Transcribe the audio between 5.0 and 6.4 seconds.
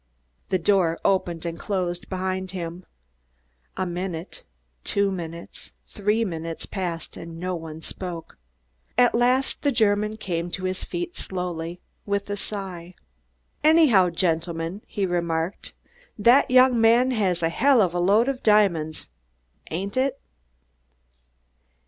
minutes, three